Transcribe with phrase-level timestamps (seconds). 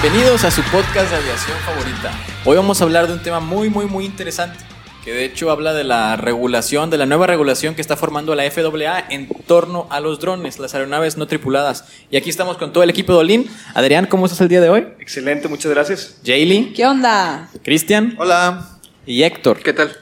[0.00, 2.12] Bienvenidos a su podcast de aviación favorita.
[2.44, 4.56] Hoy vamos a hablar de un tema muy, muy, muy interesante,
[5.04, 8.48] que de hecho habla de la regulación, de la nueva regulación que está formando la
[8.48, 11.84] FAA en torno a los drones, las aeronaves no tripuladas.
[12.12, 13.50] Y aquí estamos con todo el equipo de Olin.
[13.74, 14.86] Adrián, ¿cómo estás el día de hoy?
[15.00, 16.18] Excelente, muchas gracias.
[16.24, 16.72] Jaylee.
[16.74, 17.48] ¿Qué onda?
[17.64, 18.14] Cristian.
[18.18, 18.68] Hola.
[19.04, 19.58] Y Héctor.
[19.58, 19.96] ¿Qué tal?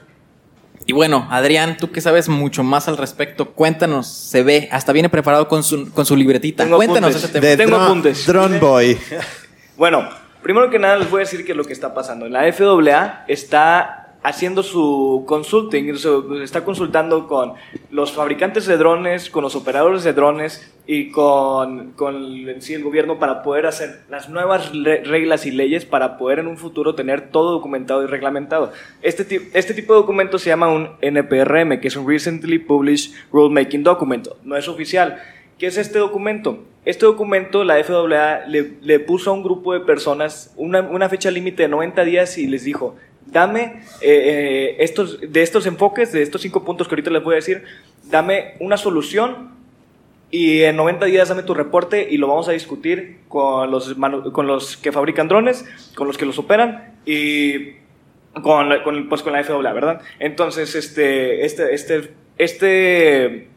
[0.85, 5.09] Y bueno, Adrián, tú que sabes mucho más al respecto, cuéntanos, se ve, hasta viene
[5.09, 6.65] preparado con su, con su libretita.
[6.65, 7.25] Tengo cuéntanos apuntes.
[7.25, 7.47] ese tema.
[7.47, 8.27] De Tengo apuntes.
[8.27, 8.99] Drone Boy.
[9.77, 10.09] Bueno,
[10.43, 12.29] primero que nada les voy a decir qué es lo que está pasando.
[12.29, 17.53] La FAA está haciendo su consulting, su- está consultando con
[17.91, 23.19] los fabricantes de drones, con los operadores de drones y con, en sí, el gobierno
[23.21, 27.31] para poder hacer las nuevas re- reglas y leyes para poder en un futuro tener
[27.31, 28.73] todo documentado y reglamentado.
[29.03, 33.85] Este, este tipo de documento se llama un NPRM, que es un Recently Published Rulemaking
[33.85, 34.27] Document.
[34.43, 35.21] No es oficial.
[35.59, 36.65] ¿Qué es este documento?
[36.85, 41.31] Este documento la FAA le, le puso a un grupo de personas una, una fecha
[41.31, 46.23] límite de 90 días y les dijo, dame eh, eh, estos, de estos enfoques, de
[46.23, 47.65] estos cinco puntos que ahorita les voy a decir,
[48.05, 49.51] dame una solución
[50.31, 53.95] y en 90 días dame tu reporte y lo vamos a discutir con los,
[54.33, 57.77] con los que fabrican drones, con los que los operan y
[58.43, 60.03] con, con, pues, con la FAA, ¿verdad?
[60.19, 63.49] Entonces, este, este, este, este,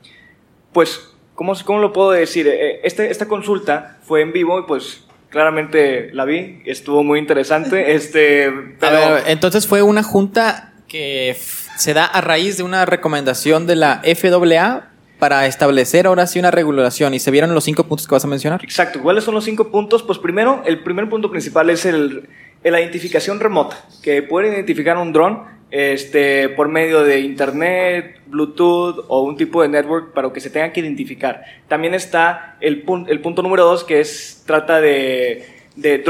[0.71, 1.08] pues,
[1.39, 2.47] ¿cómo, cómo lo puedo decir?
[2.49, 7.93] Eh, Este, esta consulta fue en vivo y pues claramente la vi, estuvo muy interesante,
[7.95, 9.13] este, A pero...
[9.13, 11.37] ver, entonces fue una junta que
[11.77, 16.51] se da a raíz de una recomendación de la FAA para establecer ahora sí una
[16.51, 18.59] regulación y se vieron los cinco puntos que vas a mencionar.
[18.61, 20.03] Exacto, ¿cuáles son los cinco puntos?
[20.03, 22.27] Pues primero, el primer punto principal es el-
[22.63, 29.21] la identificación remota, que puede identificar un dron este, por medio de internet, Bluetooth o
[29.23, 31.43] un tipo de network para que se tenga que identificar.
[31.67, 36.03] También está el, pun- el punto número dos, que es, trata de, de, de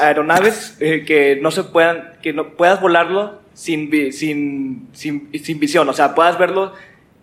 [0.00, 5.88] aeronaves eh, que no se puedan, que no puedas volarlo sin, sin, sin, sin visión,
[5.88, 6.72] o sea, puedas verlo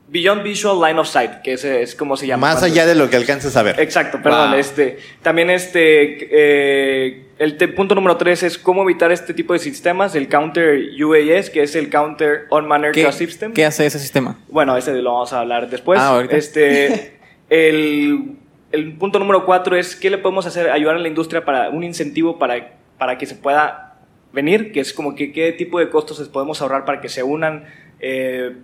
[0.08, 2.54] Beyond Visual Line of Sight, que ese es como se llama.
[2.54, 3.80] Más allá de lo que alcances a ver.
[3.80, 4.52] Exacto, perdón.
[4.52, 4.60] Wow.
[4.60, 10.14] Este, también este, eh, el punto número tres es cómo evitar este tipo de sistemas,
[10.16, 13.54] el Counter UAS, que es el Counter On-Man ¿Qué, Aircraft System.
[13.54, 14.38] qué hace ese sistema?
[14.48, 16.00] Bueno, ese lo vamos a hablar después.
[16.00, 16.38] Ah, ahorita.
[16.38, 17.18] Este,
[17.50, 18.36] el,
[18.72, 21.84] el punto número cuatro es qué le podemos hacer, ayudar a la industria para un
[21.84, 23.98] incentivo para, para que se pueda
[24.32, 27.24] venir, que es como que qué tipo de costos les podemos ahorrar para que se
[27.24, 27.66] unan
[28.00, 28.56] eh,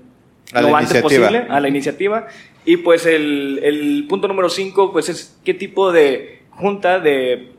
[0.53, 1.28] A lo la antes iniciativa.
[1.28, 2.28] posible a la iniciativa.
[2.66, 7.50] Y pues el, el punto número cinco, pues es qué tipo de junta de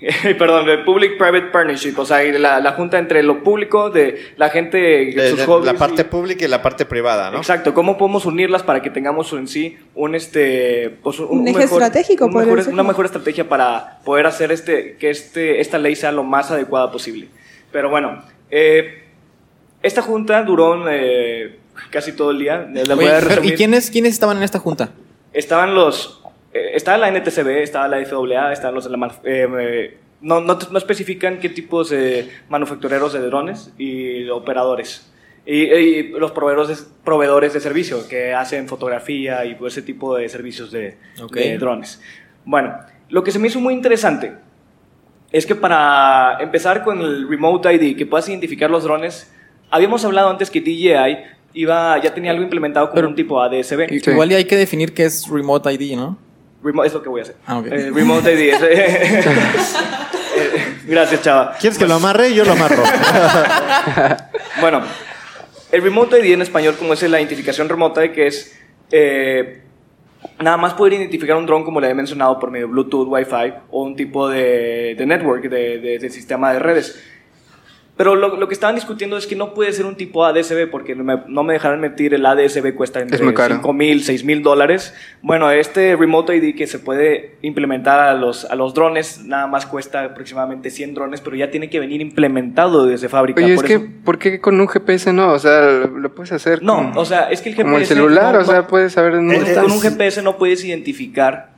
[0.38, 4.76] perdón, de Public-Private Partnership, o sea, la, la junta entre lo público, de la gente,
[4.78, 7.38] De- sus de- hobbies la parte y- pública y la parte privada, ¿no?
[7.38, 12.26] Exacto, ¿cómo podemos unirlas para que tengamos en sí un este pues, Un eje estratégico,
[12.26, 16.24] un mejor- una mejor estrategia para poder hacer este que este esta ley sea lo
[16.24, 17.28] más adecuada posible.
[17.72, 19.04] Pero bueno, eh,
[19.82, 22.68] esta junta duró eh, casi todo el día.
[22.68, 24.90] Voy Oye, a ¿Y quiénes, quiénes estaban en esta junta?
[25.32, 26.22] Estaban los
[26.54, 30.56] eh, estaba la NTCB, estaba la FAA, estaban los de la eh, eh, no, no,
[30.70, 35.10] no especifican qué tipos de manufactureros de drones y operadores.
[35.44, 40.28] Y, y los proveedores de, proveedores de servicio que hacen fotografía y ese tipo de
[40.30, 41.34] servicios de, Ok.
[41.34, 42.00] de drones.
[42.46, 42.78] Bueno,
[43.10, 44.32] lo que se me hizo muy interesante
[45.32, 49.30] es que para empezar con el Remote ID, que puedas identificar los drones,
[49.70, 51.18] habíamos hablado antes que DJI
[51.54, 53.86] iba, ya tenía algo implementado como Pero- un tipo ADSB.
[53.90, 56.18] Igual y hay que definir qué es Remote ID, ¿no?
[56.62, 57.36] Remo- es lo que voy a hacer.
[57.46, 57.66] Ah, ok.
[57.66, 58.54] Eh, remote ID.
[58.54, 59.24] es- eh,
[60.86, 61.54] gracias, chava.
[61.60, 62.34] ¿Quieres que lo amarre?
[62.34, 62.82] Yo lo amarro.
[64.60, 64.82] Bueno,
[65.72, 68.56] el remote ID en español, como es la identificación remota, que es
[68.92, 69.60] eh,
[70.40, 73.52] nada más poder identificar un dron, como le he mencionado, por medio de Bluetooth, Wi-Fi
[73.70, 77.02] o un tipo de, de network, de, de- de sistema de redes.
[77.96, 80.96] Pero lo, lo, que estaban discutiendo es que no puede ser un tipo ADSB porque
[80.96, 84.92] no me, no me dejarán mentir, el ADSB cuesta entre 5 mil, 6 mil dólares.
[85.22, 89.66] Bueno, este Remote ID que se puede implementar a los, a los drones nada más
[89.66, 93.40] cuesta aproximadamente 100 drones, pero ya tiene que venir implementado desde fábrica.
[93.44, 95.32] Oye, es que, ¿por qué con un GPS no?
[95.32, 96.64] O sea, lo, puedes hacer.
[96.64, 97.64] No, o sea, es que el GPS.
[97.64, 99.62] Como el celular, o sea, puedes saber dónde estás.
[99.62, 101.52] Con un GPS no puedes identificar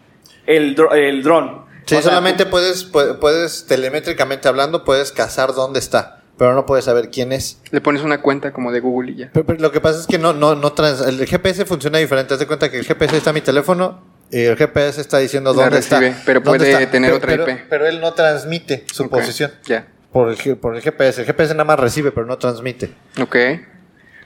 [0.44, 1.64] el, el dron.
[1.86, 7.32] Sí, solamente puedes, puedes, telemétricamente hablando, puedes cazar dónde está pero no puedes saber quién
[7.32, 7.60] es.
[7.70, 9.30] Le pones una cuenta como de Google y ya.
[9.32, 12.34] Pero, lo que pasa es que no, no, no trans, el GPS funciona diferente.
[12.34, 15.54] Haz de cuenta que el GPS está en mi teléfono y el GPS está diciendo
[15.54, 16.22] dónde recibe, está.
[16.26, 17.66] Pero puede tener otra IP.
[17.68, 19.52] Pero, él no transmite su posición.
[19.66, 19.86] Ya.
[20.12, 21.20] Por el, por el GPS.
[21.20, 22.90] El GPS nada más recibe, pero no transmite.
[23.20, 23.36] Ok.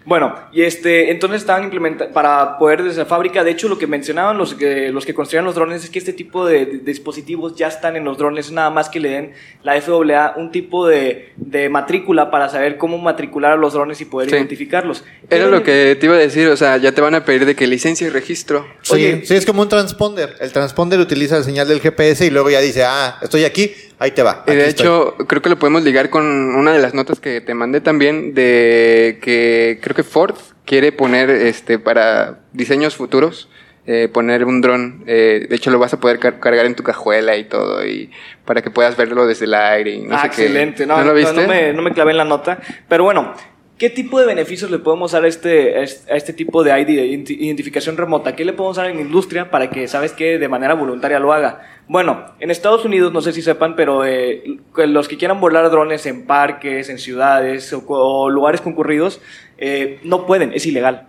[0.05, 3.87] Bueno, y este, entonces estaban implementando, para poder desde la fábrica, de hecho lo que
[3.87, 7.69] mencionaban los que, los que construían los drones es que este tipo de, dispositivos ya
[7.69, 9.33] están en los drones, nada más que le den
[9.63, 14.07] la FAA un tipo de, de matrícula para saber cómo matricular a los drones y
[14.07, 15.05] poder identificarlos.
[15.29, 17.55] Era lo que te iba a decir, o sea, ya te van a pedir de
[17.55, 18.67] que licencia y registro.
[18.91, 20.35] Oye, sí, es como un transponder.
[20.41, 24.13] El transponder utiliza la señal del GPS y luego ya dice, ah, estoy aquí, Ahí
[24.13, 24.45] te va.
[24.47, 27.53] Y de hecho, creo que lo podemos ligar con una de las notas que te
[27.53, 33.51] mandé también de que creo que Ford quiere poner este para diseños futuros.
[33.87, 37.37] Eh, poner un dron, eh, de hecho lo vas a poder cargar en tu cajuela
[37.37, 38.11] y todo, y
[38.45, 39.93] para que puedas verlo desde el aire.
[39.93, 41.35] Y no ah, excelente, No, lo viste?
[41.35, 43.35] No, me, no me clavé en la nota, pero bueno,
[43.81, 45.83] ¿Qué tipo de beneficios le podemos dar a este, a
[46.15, 48.37] este tipo de ID, de identificación remota?
[48.37, 51.33] ¿Qué le podemos dar en la industria para que, sabes que de manera voluntaria lo
[51.33, 51.63] haga?
[51.89, 56.05] Bueno, en Estados Unidos, no sé si sepan, pero eh, los que quieran volar drones
[56.05, 59.23] en parques, en ciudades o, lugares concurridos,
[59.57, 61.09] eh, no pueden, es ilegal.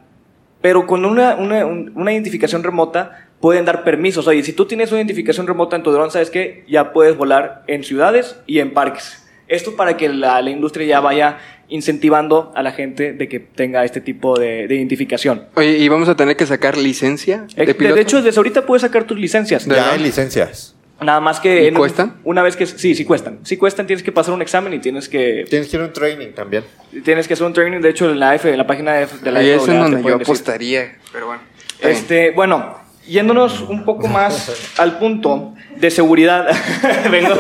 [0.62, 4.27] Pero con una, una, una identificación remota pueden dar permisos.
[4.27, 7.65] Oye, si tú tienes una identificación remota en tu dron, sabes que ya puedes volar
[7.67, 9.27] en ciudades y en parques.
[9.50, 11.39] Esto para que la, la industria ya vaya
[11.71, 15.45] incentivando a la gente de que tenga este tipo de, identificación.
[15.56, 17.95] Oye, ¿y vamos a tener que sacar licencia de piloto?
[17.95, 19.65] De hecho, desde ahorita puedes sacar tus licencias.
[19.65, 20.75] Ya hay licencias.
[21.01, 21.68] Nada más que...
[21.68, 22.18] ¿Y cuestan?
[22.23, 22.68] Una vez que...
[22.68, 23.39] Sí, sí cuestan.
[23.44, 25.45] Sí cuestan, tienes que pasar un examen y tienes que...
[25.50, 26.63] Tienes que ir a un training también.
[27.03, 29.31] Tienes que hacer un training, de hecho, en la, F, en la página de, de
[29.31, 31.41] la Y eso es donde yo apostaría, pero bueno.
[31.81, 32.77] Este, bueno,
[33.07, 36.47] yéndonos un poco más al punto de seguridad.
[37.12, 37.35] Vengo...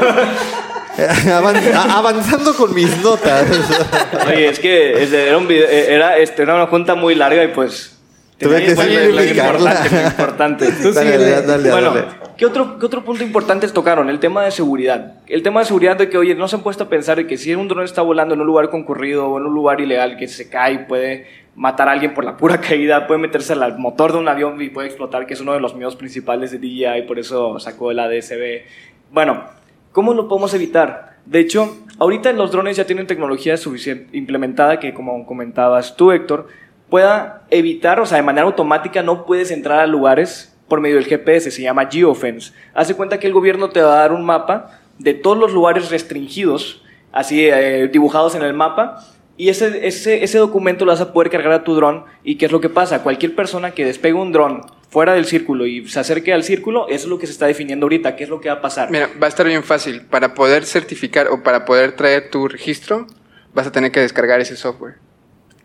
[1.89, 3.45] avanzando con mis notas.
[4.27, 7.97] Oye, es que era, un era, este, era una junta muy larga y pues...
[8.37, 10.71] Tuve que importante, importante.
[11.69, 11.93] bueno,
[12.35, 14.09] ¿qué otro, ¿qué otro punto importante tocaron?
[14.09, 15.19] El tema de seguridad.
[15.27, 17.37] El tema de seguridad de que, oye, no se han puesto a pensar de que
[17.37, 20.27] si un dron está volando en un lugar concurrido o en un lugar ilegal que
[20.27, 24.13] se cae y puede matar a alguien por la pura caída, puede meterse al motor
[24.13, 27.03] de un avión y puede explotar, que es uno de los miedos principales de DJI,
[27.07, 28.63] por eso sacó el ADSB.
[29.11, 29.43] Bueno,
[29.91, 31.17] ¿Cómo lo podemos evitar?
[31.25, 36.47] De hecho, ahorita los drones ya tienen tecnología suficiente implementada que, como comentabas tú, Héctor,
[36.89, 41.05] pueda evitar, o sea, de manera automática no puedes entrar a lugares por medio del
[41.05, 42.53] GPS, se llama geofence.
[42.73, 45.89] Hace cuenta que el gobierno te va a dar un mapa de todos los lugares
[45.89, 49.03] restringidos, así eh, dibujados en el mapa,
[49.35, 52.05] y ese, ese, ese documento lo vas a poder cargar a tu dron.
[52.23, 53.03] ¿Y qué es lo que pasa?
[53.03, 54.61] Cualquier persona que despegue un dron
[54.91, 57.85] fuera del círculo y se acerque al círculo, eso es lo que se está definiendo
[57.85, 58.91] ahorita, qué es lo que va a pasar.
[58.91, 60.01] Mira, va a estar bien fácil.
[60.01, 63.07] Para poder certificar o para poder traer tu registro,
[63.53, 64.95] vas a tener que descargar ese software.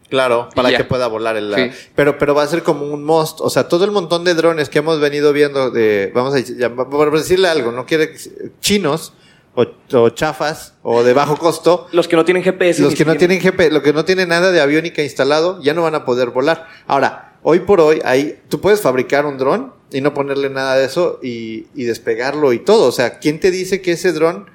[0.08, 1.72] Claro, para que pueda volar el...
[1.96, 3.40] Pero, pero va a ser como un most.
[3.40, 6.12] O sea, todo el montón de drones que hemos venido viendo de...
[6.14, 8.14] Vamos a por decirle algo, no quiere...
[8.60, 9.12] Chinos
[9.56, 11.88] o, chafas o de bajo costo.
[11.92, 12.80] Los que no tienen GPS.
[12.82, 15.82] Los que no tienen GPS, lo que no tienen nada de aviónica instalado, ya no
[15.82, 16.68] van a poder volar.
[16.86, 20.84] Ahora, hoy por hoy, ahí, tú puedes fabricar un dron y no ponerle nada de
[20.84, 22.88] eso y, y despegarlo y todo.
[22.88, 24.46] O sea, ¿quién te dice que ese dron,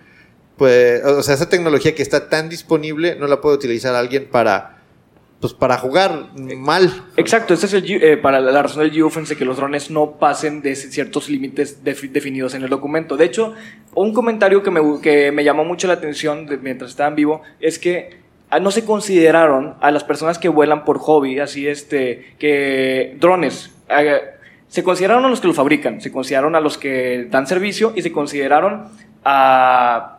[0.57, 4.81] pues, o sea, esa tecnología que está tan disponible, no la puede utilizar alguien para
[5.39, 7.03] pues para jugar mal.
[7.17, 10.61] Exacto, ese es el, eh, para la razón del geofence que los drones no pasen
[10.61, 13.17] de ciertos límites definidos en el documento.
[13.17, 13.55] De hecho,
[13.95, 18.20] un comentario que me, que me llamó mucho la atención mientras estaban vivo es que
[18.59, 23.71] no se consideraron a las personas que vuelan por hobby, así este, que drones.
[23.89, 24.21] Eh,
[24.67, 28.01] se consideraron a los que lo fabrican, se consideraron a los que dan servicio y
[28.01, 28.89] se consideraron
[29.23, 30.17] a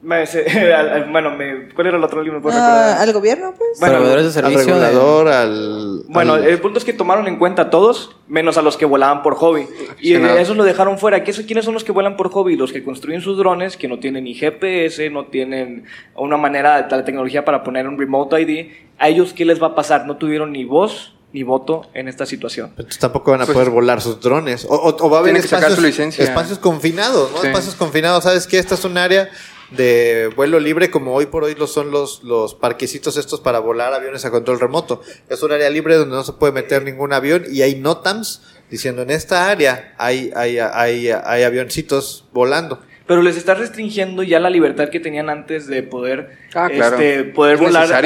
[1.10, 2.40] bueno, me, ¿cuál era el otro libro?
[2.52, 3.80] Ah, ¿Al gobierno, pues?
[3.80, 4.60] Bueno, de servicio.
[4.60, 6.02] Al regulador, al.
[6.08, 9.22] Bueno, el punto es que tomaron en cuenta a todos, menos a los que volaban
[9.22, 9.66] por hobby.
[10.00, 11.24] Y esos lo dejaron fuera.
[11.24, 12.56] ¿Quiénes son los que vuelan por hobby?
[12.56, 16.96] Los que construyen sus drones, que no tienen ni GPS, no tienen una manera de
[16.96, 18.70] la tecnología para poner un remote ID.
[18.98, 20.06] ¿A ellos qué les va a pasar?
[20.06, 22.68] No tuvieron ni voz, ni voto en esta situación.
[22.70, 24.64] Entonces tampoco van a pues poder volar sus drones.
[24.68, 27.42] O, va a haber espacios, espacios confinados, ¿no?
[27.42, 28.22] Espacios confinados.
[28.22, 28.58] ¿Sabes qué?
[28.58, 29.28] Esta es un área
[29.70, 33.92] de vuelo libre como hoy por hoy lo son los, los parquecitos estos para volar
[33.92, 35.02] aviones a control remoto.
[35.28, 39.02] Es un área libre donde no se puede meter ningún avión y hay NOTAMs diciendo
[39.02, 42.80] en esta área hay, hay, hay, hay avioncitos volando.
[43.06, 46.96] Pero les está restringiendo ya la libertad que tenían antes de poder, Ah, claro.
[46.98, 48.04] este, poder Es volar.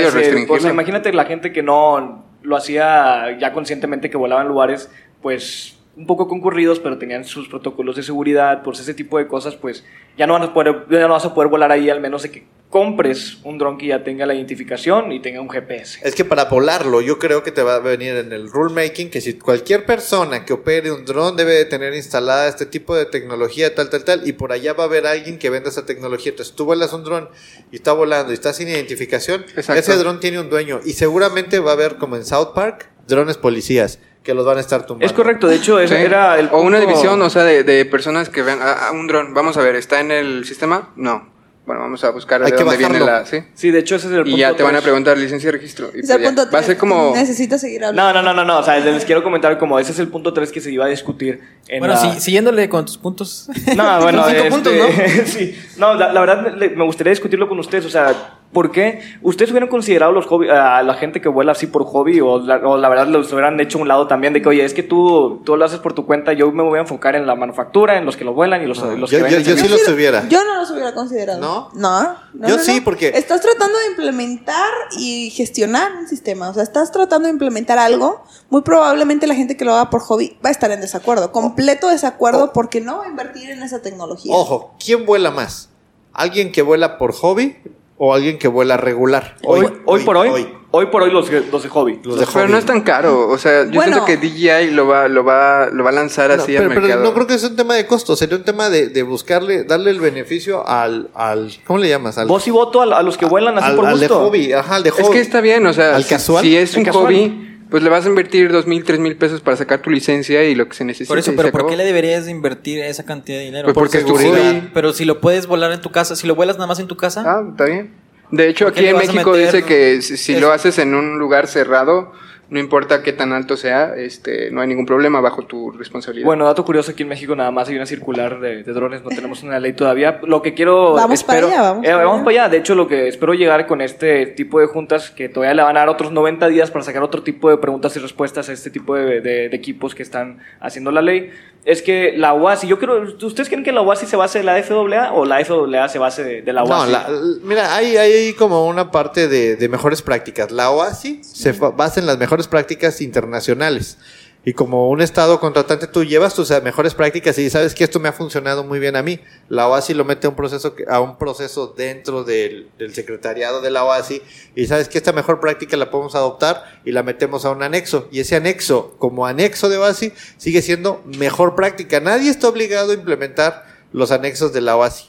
[0.49, 4.88] o sea, imagínate la gente que no lo hacía ya conscientemente, que volaba en lugares,
[5.21, 9.56] pues un poco concurridos, pero tenían sus protocolos de seguridad, pues ese tipo de cosas,
[9.56, 9.84] pues
[10.16, 12.30] ya no, van a poder, ya no vas a poder volar ahí, al menos de
[12.30, 16.00] que compres un dron que ya tenga la identificación y tenga un GPS.
[16.02, 19.20] Es que para volarlo, yo creo que te va a venir en el rulemaking que
[19.20, 23.75] si cualquier persona que opere un dron debe de tener instalada este tipo de tecnología,
[23.75, 26.30] tal, tal, tal, y por allá va a haber alguien que venda esa tecnología.
[26.30, 27.28] Entonces tú vuelas un dron
[27.70, 29.75] y está volando y está sin identificación, Exacto.
[29.75, 33.37] ese dron tiene un dueño y seguramente va a haber, como en South Park, drones
[33.38, 35.06] policías que los van a estar tumbando.
[35.06, 36.02] Es correcto, de hecho, ese Sí.
[36.02, 39.06] era el o una división, o sea, de, de personas que vean a, a un
[39.09, 39.35] dron.
[39.35, 40.90] Vamos a ver, ¿está en el sistema?
[40.97, 41.30] No.
[41.64, 43.21] Bueno, vamos a buscar Hay de que dónde viene bajarlo.
[43.21, 43.25] la...
[43.26, 43.38] ¿sí?
[43.54, 45.59] Sí, de hecho ese es el punto Y ya te van a preguntar licencia de
[45.59, 45.90] registro.
[45.94, 46.78] y Es el pues punto Va a ser tres.
[46.78, 47.12] como...
[47.14, 48.21] Necesitas seguir hablando.
[48.21, 50.32] No, no, no, no, no, o sea, les quiero comentar como ese es el punto
[50.32, 52.00] 3 que se iba a discutir en Bueno, la...
[52.00, 53.49] sí, siguiéndole con tus puntos.
[53.76, 54.87] No, bueno, cinco este, puntos, ¿no?
[55.26, 55.56] sí.
[55.76, 59.50] No, la, la verdad le- me gustaría discutirlo con ustedes, o sea, ¿por qué ustedes
[59.50, 62.76] hubieran considerado los hobby, a la gente que vuela así por hobby o la, o
[62.76, 65.40] la verdad los hubieran hecho a un lado también de que, oye, es que tú,
[65.44, 68.04] tú lo haces por tu cuenta, yo me voy a enfocar en la manufactura, en
[68.04, 69.80] los que lo vuelan y los, los yo- que yo- venden yo sí servicios"?
[69.88, 70.28] los hubiera.
[70.28, 71.40] Yo no los hubiera considerado.
[71.40, 71.71] ¿No?
[71.75, 72.02] No.
[72.35, 72.85] no, Yo no, sí, no.
[72.85, 76.50] porque- Estás tratando de implementar y gestionar un sistema.
[76.50, 78.23] O sea, estás tratando de implementar algo.
[78.50, 81.32] Muy probablemente la gente que lo haga por hobby va a estar en desacuerdo.
[81.32, 82.52] Completo desacuerdo Oh.
[82.52, 84.35] porque no va a invertir en esa tecnología.
[84.35, 85.71] Ojo, ¿quién vuela más?
[86.12, 87.56] ¿Alguien que vuela por hobby
[87.96, 89.37] o alguien que vuela regular?
[89.44, 92.00] Hoy, hoy, por hoy, hoy, por hoy los, los de hobby.
[92.02, 92.52] Los de Pero hobby.
[92.52, 94.04] no es tan caro, o sea, yo Bueno.
[94.04, 96.68] siento que DJI lo va, lo va, lo va a lanzar No, así pero, al
[96.68, 97.02] pero mercado.
[97.04, 99.90] no creo que sea un tema de costo, sería un tema de, de buscarle, darle
[99.90, 102.18] el beneficio al, al ¿cómo le llamas?
[102.18, 104.25] Al, Vos y voto a, a los que vuelan así al, por al de gusto.
[104.26, 105.02] hobby, ajá, al de hobby.
[105.02, 106.42] Es que está bien, o sea, ¿Al si- casual?
[106.44, 107.04] si es ¿Al un casual?
[107.04, 110.44] hobby, pues le vas a invertir dos mil, tres mil pesos para sacar tu licencia
[110.44, 111.08] y lo que se necesita.
[111.08, 111.70] Por eso, pero ¿por acabó.
[111.70, 113.64] qué le deberías de invertir esa cantidad de dinero?
[113.64, 114.68] Pues porque es tu hobby.
[114.74, 116.98] Pero si lo puedes volar en tu casa, si lo vuelas nada más en tu
[116.98, 117.94] casa, Ah, está bien.
[118.30, 121.46] De hecho, ¿Por qué aquí en México dice que si, lo haces en un lugar
[121.46, 122.12] cerrado,
[122.52, 126.26] no importa qué tan alto sea, este, no hay ningún problema bajo tu responsabilidad.
[126.26, 129.09] Bueno, dato curioso, aquí en México nada más hay una circular de, de drones, no
[129.09, 130.21] tenemos una ley todavía.
[130.25, 130.92] Lo que quiero...
[130.92, 132.25] Vamos para allá, vamos eh, para vamos allá.
[132.25, 132.49] para allá.
[132.50, 135.76] De hecho, lo que espero llegar con este tipo de juntas, que todavía le van
[135.76, 138.71] a dar otros 90 días para sacar otro tipo de preguntas y respuestas a este
[138.71, 141.30] tipo de, de- de equipos que están haciendo la ley,
[141.64, 144.61] es que la UASI, yo creo, ¿ustedes creen que la UASI se base de la
[144.62, 146.90] FAA o la FAA se base de, de la No, UASI?
[146.92, 147.09] la-
[147.45, 150.50] mira, hay, hay como una parte de, de mejores prácticas.
[150.50, 153.99] La OASI se basa en las mejores prácticas internacionales.
[154.44, 158.00] Y como un estado contratante, tú llevas tus eh, mejores prácticas y sabes que esto
[158.00, 159.20] me ha funcionado muy bien a mí.
[159.49, 163.70] La OASI lo mete a un proceso, a un proceso dentro del, del secretariado de
[163.70, 164.20] la OASI
[164.56, 168.08] y sabes que esta mejor práctica la podemos adoptar y la metemos a un anexo.
[168.11, 172.00] Y ese anexo, como anexo de OASI, sigue siendo mejor práctica.
[172.00, 175.04] Nadie está obligado a implementar los anexos de la OASI.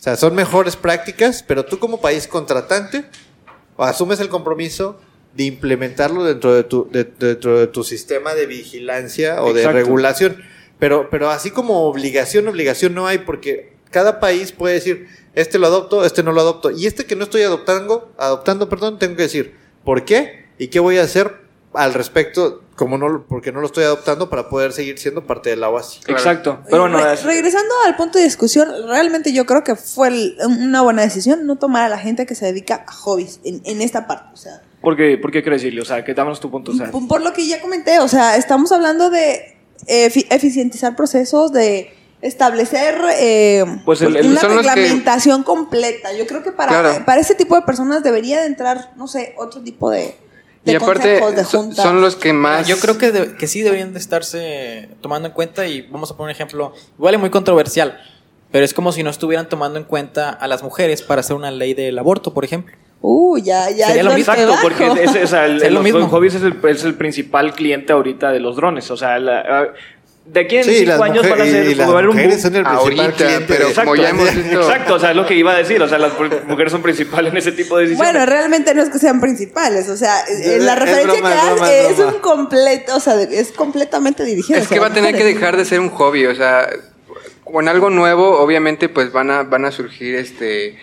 [0.00, 3.04] O sea, son mejores prácticas, pero tú como país contratante
[3.78, 4.98] asumes el compromiso
[5.36, 10.36] de implementarlo dentro de tu, de- dentro de tu sistema de vigilancia o de regulación.
[10.78, 15.66] Pero, pero así como obligación, obligación no hay porque cada país puede decir, este lo
[15.68, 16.70] adopto, este no lo adopto.
[16.70, 20.46] Y este que no estoy adoptando, adoptando, perdón, tengo que decir, ¿por qué?
[20.58, 21.32] ¿Y qué voy a hacer
[21.72, 22.60] al respecto?
[22.76, 25.68] Como no, lo- porque no lo estoy adoptando para poder seguir siendo parte de la
[25.70, 26.00] OASI.
[26.08, 26.60] Exacto.
[26.68, 30.36] Pero bueno, Re- es- regresando al punto de discusión, realmente yo creo que fue el-
[30.44, 33.80] una buena decisión no tomar a la gente que se dedica a hobbies en, en
[33.80, 34.30] esta parte.
[34.34, 35.82] O sea, ¿por qué, ¿por qué crees, Gilio?
[35.82, 36.70] O sea, que dámonos tu punto.
[36.70, 39.56] O sea, por, lo que ya comenté, o sea, estamos hablando de
[39.88, 46.12] efi- eficientizar procesos, de establecer eh, Pues el- el- una que- reglamentación completa.
[46.16, 47.04] Yo creo que para, Claro.
[47.04, 50.14] para ese tipo de personas debería de entrar, no sé, otro tipo de,
[50.64, 52.66] de y aparte, de son los que más...
[52.66, 56.16] Yo creo que, de- que sí deberían de estarse tomando en cuenta y vamos a
[56.16, 58.00] poner un ejemplo, igual es muy controversial,
[58.50, 61.50] pero es como si no estuvieran tomando en cuenta a las mujeres para hacer una
[61.50, 62.74] ley del aborto, por ejemplo.
[63.06, 63.88] Uh, ya, ya.
[63.88, 64.32] Sería es lo mismo.
[64.32, 66.08] Exacto, porque es, es- o sea, el- Es lo los mismo.
[66.08, 68.90] hobbies es el, es el principal cliente ahorita de los drones.
[68.90, 69.72] O sea, la-
[70.24, 72.02] de aquí en Sí, cinco las, años mujeres, van a ser y las un boom.
[72.14, 73.44] son el principal Ahorita, cliente.
[73.46, 74.58] pero como ya hemos visto...
[74.62, 75.82] Exacto, o sea, es lo que iba a decir.
[75.82, 76.12] O sea, las
[76.48, 78.10] mujeres son principales en ese tipo de decisiones.
[78.14, 81.28] Bueno, realmente no es que sean principales, o sea, eh, Es- la es referencia broma,
[81.28, 82.12] que es das broma, es broma.
[82.14, 84.58] un completo, o sea, es completamente dirigido.
[84.58, 86.70] Es que va a tener que dejar de ser un hobby, o sea,
[87.44, 90.78] con algo nuevo, obviamente, pues van a, van a surgir este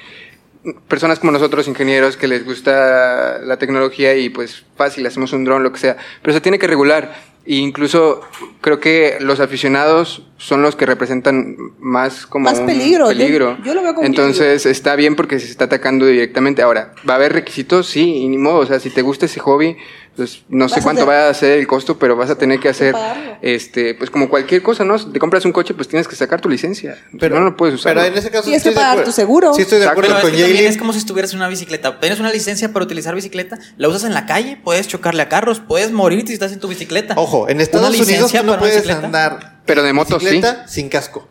[0.88, 5.63] personas como nosotros, ingenieros, que les gusta la tecnología y pues fácil, hacemos un dron,
[5.63, 7.32] lo que sea, pero se tiene que regular.
[7.46, 8.22] E incluso
[8.62, 13.57] creo que los aficionados son los que representan más como Más un peligro, yo- peligro.
[13.63, 16.63] yo lo veo como Entonces está bien porque se está atacando directamente.
[16.63, 17.88] Ahora, ¿va a haber requisitos?
[17.88, 18.57] Sí, y ni modo.
[18.60, 19.77] O sea, si te gusta ese hobby,
[20.15, 22.69] pues no sé cuánto hacer- va a ser el costo, pero vas a tener que
[22.69, 22.95] hacer,
[23.41, 24.98] este, pues como cualquier cosa, ¿no?
[24.98, 26.98] Si te compras un coche, pues tienes que sacar tu licencia.
[27.19, 27.93] Pero no lo puedes usar.
[27.93, 29.53] Pero en ese caso Tienes sí que pagar tu seguro.
[29.53, 30.01] Sí estoy de Exacto.
[30.01, 30.65] acuerdo Pero es con que Yaeli.
[30.67, 32.00] es como si estuvieras en una bicicleta.
[32.00, 35.60] Tienes una licencia para utilizar bicicleta, la usas en la calle, puedes chocarle a carros,
[35.62, 37.13] puedes morir si estás en tu bicicleta.
[37.17, 39.05] Ojo, en Una Estados Unidos tú no puedes bicicleta.
[39.05, 41.29] andar Pero de moto, bicicleta sin casco.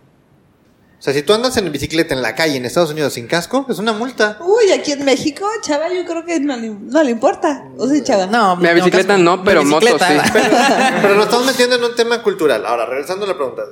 [0.99, 3.67] O sea, si tú andas en bicicleta en la calle en Estados Unidos sin casco,
[3.69, 4.39] es una multa.
[4.41, 7.67] Uy, aquí en México, chava, yo creo que no le, no le importa.
[7.77, 8.25] ¿O sí, chava?
[8.25, 9.23] No, Mi bicicleta casco.
[9.23, 9.95] no, pero moto sí.
[11.03, 12.65] Pero nos estamos metiendo en un tema cultural.
[12.65, 13.63] Ahora, regresando a la pregunta.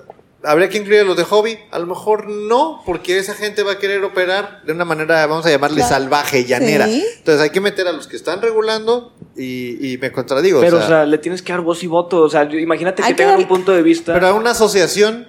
[0.44, 1.58] ¿Habría que incluir a los de hobby?
[1.72, 5.44] A lo mejor no, porque esa gente va a querer operar de una manera, vamos
[5.46, 5.88] a llamarle Claro.
[5.94, 6.86] salvaje, llanera.
[6.86, 7.04] Sí.
[7.18, 10.60] Entonces hay que meter a los que están regulando y, y me contradigo.
[10.60, 12.22] Pero, o sea, o sea, le tienes que dar voz y voto.
[12.22, 14.14] O sea, imagínate que que tengan dar- un punto de vista.
[14.14, 15.26] pero a una asociación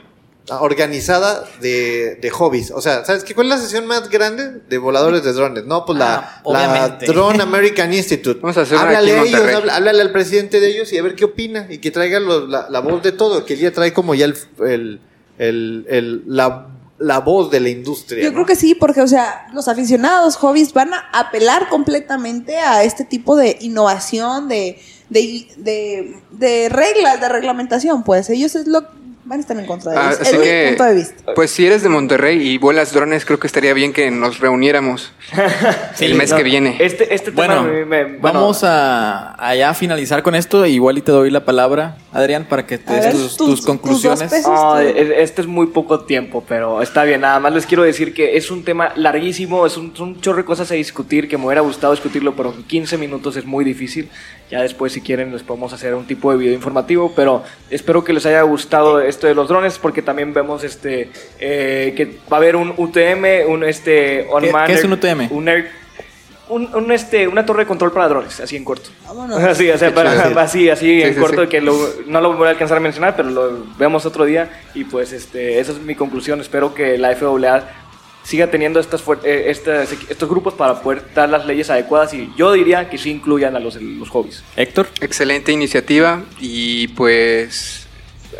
[0.51, 2.71] organizada de, de hobbies.
[2.71, 3.35] O sea, ¿sabes qué?
[3.35, 5.65] ¿Cuál es la sesión más grande de voladores de drones?
[5.65, 6.97] No, pues la, Ah, la.
[7.05, 8.39] Drone American Institute.
[8.41, 9.41] Vamos a hacer háblale a ellos,
[9.71, 12.67] háblale al presidente de ellos y a ver qué opina y que traiga lo- la,
[12.69, 14.99] la voz de todo, que ella trae como ya el, el-
[15.37, 18.21] el- el- la, la voz de la industria.
[18.23, 18.33] Yo ¿no?
[18.35, 23.05] creo que sí, porque, o sea, los aficionados, hobbies, van a apelar completamente a este
[23.05, 24.79] tipo de innovación, de,
[25.09, 28.29] de, de, de reglas, de reglamentación, pues.
[28.29, 28.83] Ellos es lo
[29.29, 30.21] van a estar en contra de Ah, eso.
[30.23, 31.33] así Es mi que, punto de vista.
[31.35, 35.13] pues si eres de Monterrey y vuelas drones, creo que estaría bien que nos reuniéramos
[35.99, 36.77] el mes No, que viene.
[36.79, 40.65] Este, este tema Bueno, me- vamos a, a ya finalizar con esto.
[40.65, 43.37] Igual y te doy la palabra, Adrián, para que te des ver, tus, tus- tus
[43.37, 44.31] tus dos conclusiones.
[44.31, 44.51] pesos.
[44.51, 47.21] Ah, Esto- e- este es muy poco tiempo, pero está bien.
[47.21, 50.37] Nada más les quiero decir que es un tema larguísimo, es un, son un chorro
[50.39, 53.63] de cosas a discutir, que me hubiera gustado discutirlo, pero en 15 minutos es muy
[53.63, 54.09] difícil.
[54.49, 58.13] Ya después, si quieren, les podemos hacer un tipo de video informativo, pero espero que
[58.13, 62.39] les haya gustado esto de los drones, porque también vemos este eh, que va a
[62.39, 65.27] haber un UTM, un este unmanned- qué es un UTM?
[65.31, 65.69] Un, air-
[66.49, 68.89] un- un, este, una torre de control para drones, así en corto.
[69.07, 69.39] Vámonos.
[69.43, 71.47] Así, o sea, Qué para- así, así Sí, en sí, corto, sí.
[71.49, 74.49] que lo- no lo voy a alcanzar a mencionar, pero lo vemos otro día.
[74.73, 76.41] Y pues este, esa es mi conclusión.
[76.41, 77.69] Espero que la FAA
[78.29, 82.51] siga teniendo estas, eh, estas- estos grupos para poder dar las leyes adecuadas y yo
[82.51, 84.43] diría que sí incluyan a los, los hobbies.
[84.55, 84.87] Héctor.
[85.01, 87.87] Excelente iniciativa y pues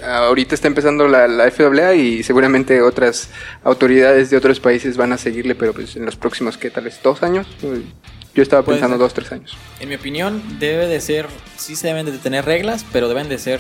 [0.04, 3.30] ahorita está empezando la, la FAA y seguramente otras
[3.64, 6.86] autoridades de otros países van a seguirle, pero pues en los próximos, ¿qué tal?
[6.86, 7.02] es?
[7.02, 7.48] ¿Dos años?
[8.36, 9.58] Yo estaba pensando dos, tres años.
[9.80, 11.26] En mi opinión, debe de ser,
[11.58, 13.60] sí se deben de tener reglas, pero deben de ser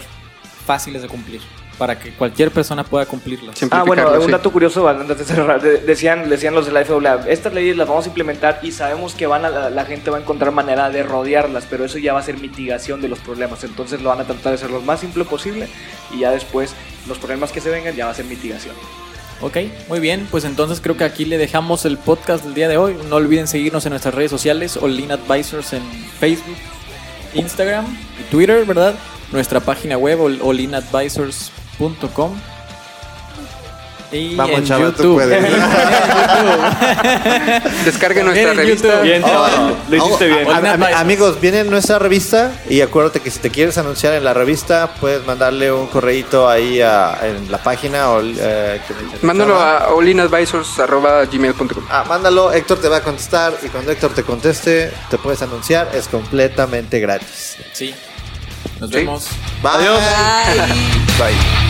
[0.67, 1.41] fáciles de cumplir,
[1.79, 3.55] para que cualquier persona pueda cumplirlas.
[3.71, 4.31] Ah, bueno, un sí.
[4.31, 7.87] dato curioso, antes de cerrar, de- decían, decían los de la FAA, estas leyes las
[7.87, 10.89] vamos a implementar y sabemos que van a, la, la gente va a encontrar manera
[10.91, 14.19] de rodearlas, pero eso ya va a ser mitigación de los problemas, entonces lo van
[14.19, 15.67] a tratar de hacer lo más simple posible
[16.13, 16.75] y ya después
[17.07, 18.75] los problemas que se vengan ya va a ser mitigación.
[19.41, 19.55] Ok,
[19.87, 22.97] muy bien, pues entonces creo que aquí le dejamos el podcast del día de hoy.
[23.09, 25.81] No olviden seguirnos en nuestras redes sociales, Olin Advisors en
[26.19, 26.57] Facebook,
[27.33, 27.85] Instagram
[28.19, 28.95] y Twitter, ¿verdad?
[29.31, 30.39] Nuestra página web, ol-
[31.79, 32.39] olinadvisors.com.
[34.11, 35.13] Y Vamos, en chaval, tú YouTube.
[35.17, 35.43] puedes.
[35.49, 35.69] En YouTube.
[37.85, 39.01] Descargue También nuestra en revista.
[39.01, 40.47] Bien, chaval, lo hiciste bien.
[40.47, 40.99] Hola, Am- am- Advisors.
[41.01, 45.23] amigos, viene nuestra revista y acuérdate que si te quieres anunciar en la revista, puedes
[45.27, 48.81] mandarle un correíto ahí a- en la página o eh,
[49.21, 51.85] Mándalo a olinadvisors.gmail.com.
[51.91, 55.87] Ah, mándalo, Héctor te va a contestar y cuando Héctor te conteste, te puedes anunciar,
[55.93, 57.57] es completamente gratis.
[57.73, 57.93] Sí.
[58.79, 58.95] Nos Sí.
[58.95, 59.27] vemos.
[59.61, 59.87] Bye.
[59.87, 60.57] Ay.
[61.19, 61.68] Bye.